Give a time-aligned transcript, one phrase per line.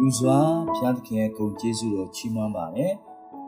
[0.00, 2.92] လူစွာဘုရားသခင်ရဲ့ဂုဏ်ကျေးဇူးတော်ချီးမွမ်းပါတယ်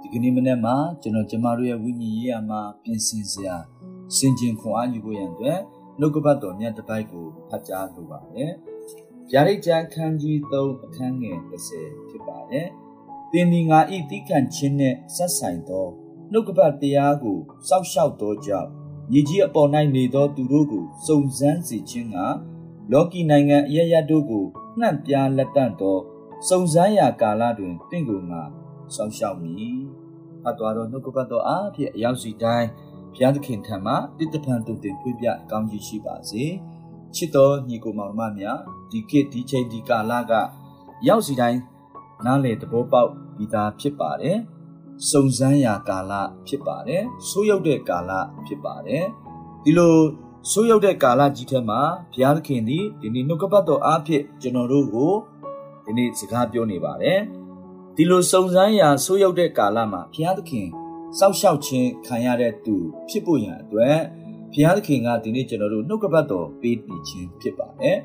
[0.00, 3.56] ဒီကနေ့မနေ့မှာကျွန်တော်ကျမတို့ရဲ့ဝိညာဉ်ရေးရာမှာပြင်ဆင်စရာ
[4.16, 5.58] စင်ကြင်ခွန်အားယူဖို့ရန်အတွက်
[5.98, 8.52] နှုတ်ကပတ်တော်မြတ်တစ်ပိုက်ကိုဖတ်ကြားလိုပါတယ်
[9.30, 11.38] ဗျာဒိတ်ကျမ်းခန်းကြီး3အခန်းငယ်
[11.74, 12.66] 30ဖြစ်ပါတယ်
[13.32, 15.86] သင်ဒီငါဤတိခန့်ခြင်းနှင့်ဆက်ဆိုင်သော
[16.32, 17.38] နှုတ်ကပတ်တရားကို
[17.68, 18.70] စောက်ရှောက်သောကြောင့်
[19.12, 22.16] ညီကြီးအပေါ်၌နေသောသူတို့ကိုစုံစမ်းစေခြင်းက
[22.92, 24.44] လောကီနိုင်ငံအရရတို့ကို
[24.80, 25.98] နှံ့ပြားလက်တန့်သော
[26.46, 28.42] စုံစမ်းရာကာလတွင်တင့်ကိုငါ
[28.94, 29.76] စောင့်ရှောက်မည်။
[30.48, 32.68] အတော်တော်နှုတ်ကပတ်တော်အားဖြင့်အရောက်စီတိုင်း
[33.14, 36.44] ဘုရားသခင်ထံမှတည်တဖန်တုန်တင်ဖွေးပြကောင်းကြီးရှိပါစေ။
[37.14, 38.58] ချစ်တော်ညီကိုမောင်မများ
[38.90, 40.32] ဒီခေတ်ဒီချိန်ဒီကာလက
[41.08, 41.60] ရောက်စီတိုင်း
[42.24, 44.38] နားလေသဘောပေါက်ပြီးသားဖြစ်ပါတယ်။
[45.10, 46.12] စုံစမ်းရာကာလ
[46.46, 48.10] ဖြစ်ပါတယ်။ဆိုးရုပ်တဲ့ကာလ
[48.46, 49.04] ဖြစ်ပါတယ်။
[49.64, 49.96] ဒီလို
[50.50, 51.80] ဆိုးရုပ်တဲ့ကာလကြီးထဲမှာ
[52.12, 55.12] ဘုရားသခင်ဒီဒီနေ့နှုတ်ကပတ်တော်အားဖြင့်ကျွန်တော်တို့ကို
[55.88, 57.20] ဒီနေ့စကားပြောနေပါတယ်
[57.96, 60.68] ဒီလိုစုံစမ်းရာဆိုးရုပ်တဲ့ကာလမှာဘုရားသခင်
[61.18, 62.74] စောက်ရှောက်ခြင်းခံရတဲ့သူ
[63.08, 63.96] ဖြစ်ဖို့ရန်အတွက်
[64.52, 67.98] ဘုရားသခင်ကဒီနေ့ကျွန်တော်တို့နှုတ်ကပတ်တော်ပေးနေခြင်းဖြစ်ပါတယ်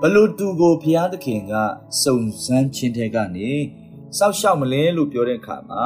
[0.00, 1.54] ဘလို့သူကိုဘုရားသခင်က
[2.02, 3.50] စုံစမ်းခြင်းတဲ့ကနေ
[4.18, 5.84] စောက်ရှောက်မလဲလို့ပြောတဲ့အခါမှာ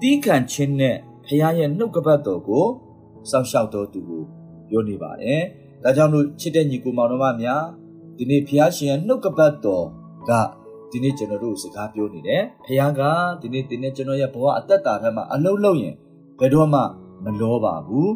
[0.00, 0.96] တီးခံခြင်းနဲ့
[1.26, 2.66] ဘုရားရဲ့နှုတ်ကပတ်တော်ကို
[3.30, 4.22] စောက်ရှောက်တော်သူကို
[4.68, 5.42] ပြောနေပါတယ်
[5.82, 7.62] ဒါကြောင့်လို့ချစ်တဲ့ညီကိုမောင်တို့မများ
[8.16, 9.86] ဒီနေ့ဘုရားရှင်ရဲ့နှုတ်ကပတ်တော်
[10.30, 10.32] က
[10.90, 13.00] ဒီနေ့ကျွန်တော်တို့စကားပြောနေတယ်ဖခင်က
[13.40, 15.94] ဒီနေ့ဒီနေ့ကျွန်တော်ရဲ့ဘဝအသက်တာထဲမှာအလုံးလုံးရင်
[16.38, 16.80] ဘယ်တော့မှ
[17.24, 18.12] မလောပါဘူး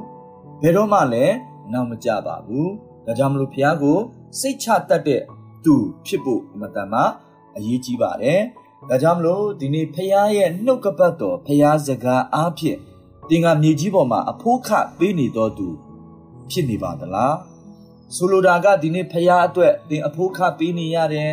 [0.63, 1.35] ဘယ်တော့မှလည်း
[1.73, 2.71] နောက်မကြပါဘူး
[3.07, 3.99] ဒါကြောင့်မလို့ဖခင်ကို
[4.41, 5.23] စိတ်ချတတ်တဲ့
[5.65, 5.75] သူ
[6.07, 7.01] ဖြစ်ဖို့အမတန်မှ
[7.57, 8.41] အရေးကြီးပါတယ်
[8.89, 12.79] ဒါကြောင့်မလို့ဒီနေ့ဖခင်ရဲ့နှုတ်ကပတ်တော်ဖခင်စကားအားဖြင့်
[13.29, 14.69] သင်ကမြေကြီးပေါ်မှာအဖိုးခ
[14.99, 15.69] ပေးနေတော်သူ
[16.51, 17.35] ဖြစ်နေပါသလား
[18.17, 21.31] ဆိုလိုတာကဒီနေ့ဖခင်အတွက်သင်အဖိုးခပေးနေရတယ်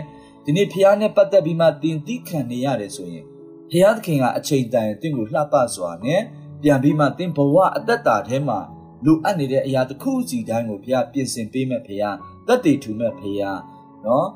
[0.50, 3.26] ဒီနေ့ဖះနဲ့ပတ်သက်ပြီးမှတင်တိခံနေရတယ်ဆိုရင်
[3.72, 6.22] ဖះသခင်ကအချိန်တန်တင့်ကိုလှပစွာနဲ့
[6.62, 8.60] ပြန်ပြီးမှတင်ဘဝအသက်တာထဲမှာ
[9.06, 12.04] လိုအပ်နေတဲ့အရာတစ်ခုစီတိုင်းကိုဖះပြင်ဆင်ပေးမဲ့ဖះ
[12.48, 13.42] တက်တည်ထူမဲ့ဖះ
[14.06, 14.28] နော်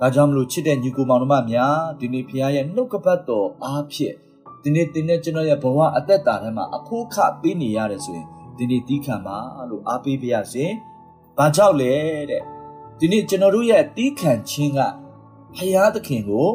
[0.00, 4.14] ဒါကြောင့်မလို့ချစ်တဲ့ညီကိုမောင်နှမများဒီနေ့ဖះရဲ့နှုတ်ကပတ်တော်အားဖြင့်
[4.62, 8.26] ဒီနေ့တင်တဲ့ကျွန်တော်ရဲ့ဘဝအသက်တာထဲမှာအဖို့ခပေးနေရတယ်ဆိုရင်
[8.58, 9.36] ဒီနေ့တီးခံပါ
[9.70, 10.64] လို့အားပေးပါရစေ။
[11.38, 11.92] ဘာကြောင့်လဲ
[12.30, 12.42] တဲ့
[13.00, 14.80] ဒီနေ့ကျွန်တော်တို့ရဲ့တီးခံခြင်းက
[15.56, 16.48] ဖရာသခင်ကို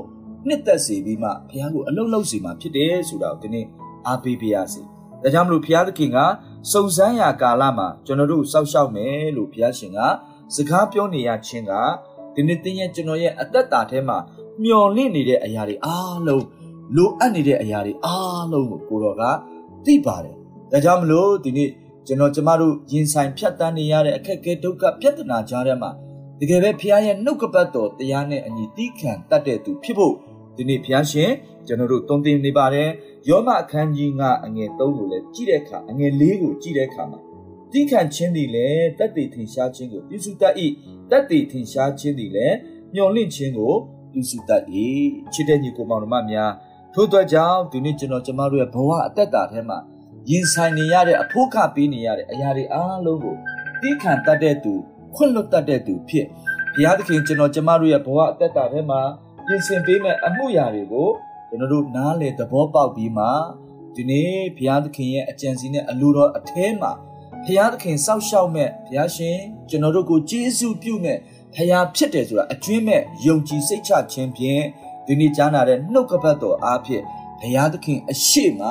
[0.48, 3.66] နှစ်သက်စေပြီးမှဖရာကိုအလုံးလုံးစေမှာဖြစ်တယ်ဆိုတာကိုဒီနေ့
[4.08, 4.82] အားပေးပါရစေ။
[5.24, 6.18] ဒါကြောင့်မလို့ဖရာသခင်က
[6.72, 10.00] စုံစမ်းရာကာလမှာကျွန်တော်တို့စောက်ရှောက်မယ်လို့ဘုရားရှင်က
[10.56, 11.74] စကားပြောနေရခြင်းက
[12.36, 14.18] ဒီနေ့တင်းရဲ့ကျွန်တော်ရဲ့အသက်တာထဲမှာ
[14.64, 16.46] မျော်လင့်နေတဲ့အရာတွေအားလုံး
[16.96, 19.24] လိုအပ်နေတဲ့အရာတွေအားလုံးကိုကိုတော်က
[19.86, 20.36] သိပါတယ်။
[20.72, 21.70] ဒါကြောင့်မလို့ဒီနေ့
[22.08, 25.92] ကျွန်တော်ကျမတို့ရင်ဆိုင်ဖြတ်တန်းနေရတဲ့အခက်အခဲဒုက္ခပြဿနာကြားထဲမှာ
[26.40, 30.14] တကယ်ပဲဖခင်ရဲ့နှုတ်ကပတ်တော်တရားနဲ့အညီတီးခံတတ်တဲ့သူဖြစ်ဖို့
[30.58, 31.32] ဒီနေ့ဖခင်ရှင်
[31.68, 32.90] ကျွန်တော်တို့တုံသင်နေပါတယ်
[33.30, 37.20] ယောမအခန်းကြီး9အငယ်3ကိုလည်းကြည့်တဲ့အခါအငယ်4ကိုကြည့်တဲ့အခါမှာ
[37.72, 40.54] တီးခံခြင်းသည်လည်းတတ်တည်ထင်ရှားခြင်းကိုပြုစုတတ်၏
[41.12, 42.56] တတ်တည်ထင်ရှားခြင်းသည်လည်း
[42.94, 43.74] မျှော်လင့်ခြင်းကို
[44.12, 44.64] ပြုစုတတ်၏
[45.34, 46.52] ချစ်တဲ့ညီကိုမောင်နှမများ
[46.94, 49.78] ထို့အတွက်ကြောင့်ဒီနေ့ကျွန်တော်ကျမတို့ရဲ့ဘဝအသက်တာထဲမှာ
[50.30, 53.36] ရင်ဆိုင်နေရတဲ့အဖို့ခပေးနေရတဲ့အရာတွေအားလုံးကို
[53.82, 54.74] တီးခံတတ်တဲ့သူ
[55.16, 56.28] ခွင့်လွတ်တတ်တဲ့သူဖြစ်
[56.74, 59.02] ဘုရားသခင်ကျွန်တော်ကျမတို့ရဲ့ဘဝအသက်တာထဲမှာ
[59.46, 61.10] ပြင်ဆင်ပေးမဲ့အမှုရာတွေကို
[61.50, 63.26] ကျွန်တော်တို့နားလေသဘောပေါက်ပြီးမှ
[63.96, 66.92] ဒီနေ့ဘုရားသခင်ရဲ့အကြံစီနဲ့အလိုတော်အထဲမှာ
[67.46, 69.38] ဘုရားသခင်စောက်ရှောက်မဲ့ဘုရားရှင်
[69.70, 71.18] ကျွန်တော်တို့ကိုကျေးဇူးပြုမဲ့
[71.56, 74.64] ဘုရားဖြစ်တယ်ဆိုတာအကျွင်းမဲ့ယုံကြည်စိတ်ချခြင်းဖြင့်
[75.08, 77.04] ဒီနေ့ကြားနာတဲ့နှုတ်ကပတ်တော်အားဖြင့်
[77.42, 78.62] ဘုရားသခင်အရှိမ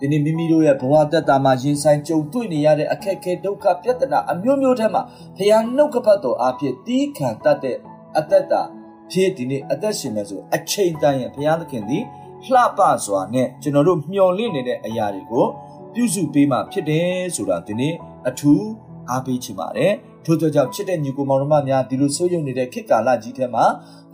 [0.00, 5.02] ဒီနေ့မိမိတို့ရဲ့ဘဝတက်တာမှာရင်ဆိုင်ကြုံတွေ့နေရတဲ့အခက်အခဲဒုက္ခပြဿနာအမျိုးမျိုးထဲမှာ
[5.36, 7.76] ဖခင်နှုတ်ကပတ်တော်အားဖြင့်တီးခံတတ်တဲ့
[8.18, 8.62] အသက်တာ
[9.10, 12.04] ဖြစ်ဒီနေ့အသက်ရှင်နေဆိုအချိန်တန်ရင်ဘုရားသခင်သည်
[12.44, 15.46] လှပစွာနဲ့ကျွန်တော်တို့မျှော်လင့်နေတဲ့အရာတွေကို
[15.94, 17.94] ပြုစုပေးမှဖြစ်တယ်ဆိုတာဒီနေ့
[18.28, 18.66] အထူး
[19.10, 19.92] အားပေးချင်ပါတယ်
[20.24, 23.64] ထို့သောကြောင့်ချစ်တဲ့ညီကိုမောင်နှမများဒီလိုဆိုးရုံနေတဲ့ခေတ်ကာလကြီးထဲမှာ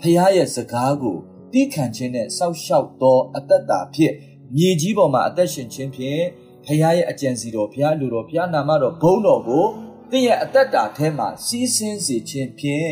[0.00, 1.16] ဖခင်ရဲ့စကားကို
[1.52, 4.12] တီးခံခြင်းနဲ့စောက်ရှောက်သောအသက်တာဖြစ်
[4.54, 6.22] မြေကြီးပေါ်မှာအသက်ရှင်ခြင်းဖြင့်
[6.64, 9.64] ဖခင်ရဲ့အကြံစီတော်ဘုရားလူတော်ဘုရားနာမတော်ဘုန်းတော်ကို
[10.10, 12.90] သင်ရဲ့အသက်တာထဲမှာစီးဆင်းစေခြင်းဖြင့်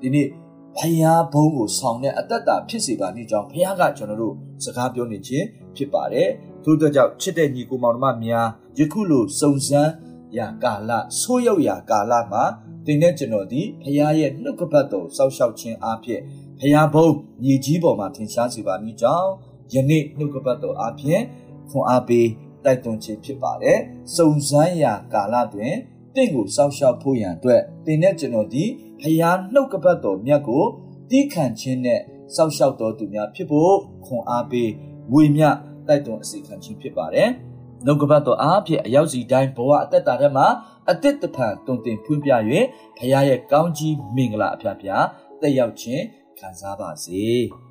[0.00, 0.28] ဒီနေ့
[0.76, 6.28] ဖခင်ဘုန်းကိုဆောင်တဲ့အသက်တာဖြစ်စေပါလိမ့်ကြောင်းဘုရားကကျွန်တော်တို့စကားပြောနေခြင်းဖြစ်ပါတယ်
[6.64, 8.46] ထို့သောကြောင့်ချစ်တဲ့ညီကိုမောင်နှမများ
[8.78, 9.92] ယခုလိုစုံစမ်း
[10.38, 12.44] ရာကာလဆိုးရောက်ရာကာလမှာ
[12.86, 16.20] သင်နဲ့ကျွန်တော်ဒီဖခင်ရဲ့နှုတ်ကပတ်တော်စောက်ရှောက်ခြင်းအဖြစ်
[16.58, 19.30] ဖခင်ဘုန်းမြေကြီးပေါ်မှာထင်ရှားစေပါလိမ့်ကြောင်း
[19.74, 21.22] ယနေ့နှုတ်ကပတ်တော်အပြင်
[21.70, 22.28] ခွန်အားပေး
[22.64, 23.78] တိုက်တွန်းခြင်းဖြစ်ပါတယ်။
[24.16, 25.74] စုံစမ်းရာကာလတွင်
[26.14, 28.64] တင့်ကိုစောက်ရှောက်ဖို့ရန်အတွက်တင်တဲ့ကျွန်တော်ဒီ
[29.00, 30.64] ဖျားနှုတ်ကပတ်တော်မြတ်ကို
[31.10, 32.00] တီးခံခြင်းနဲ့
[32.34, 33.74] စောက်ရှောက်တော်သူများဖြစ်ဖို့
[34.06, 34.70] ခွန်အားပေး
[35.12, 35.48] ဝေမျှ
[35.88, 37.28] တိုက်တွန်းအစီခံခြင်းဖြစ်ပါတယ်။
[37.84, 40.46] နှုတ်ကပတ်တော်အားဖြင့်အရောက်စီတိုင်းဘဝအသက်တာထဲမှာ
[40.90, 42.30] အသစ်တဖန်တုံတင်ဖွင့်ပြ၍
[42.96, 45.04] ဖခင်ရဲ့ကောင်းကြီးမင်္ဂလာအဖျားဖျား
[45.40, 46.02] တက်ရောက်ခြင်း
[46.38, 47.24] ခံစားပါစေ။